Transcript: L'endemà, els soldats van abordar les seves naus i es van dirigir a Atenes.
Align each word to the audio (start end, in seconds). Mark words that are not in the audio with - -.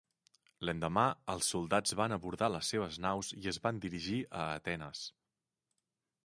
L'endemà, 0.67 1.01
els 1.33 1.49
soldats 1.53 1.93
van 1.99 2.15
abordar 2.15 2.49
les 2.53 2.71
seves 2.73 2.97
naus 3.05 3.29
i 3.41 3.45
es 3.53 3.61
van 3.67 3.83
dirigir 3.85 4.17
a 4.41 4.49
Atenes. 4.57 5.05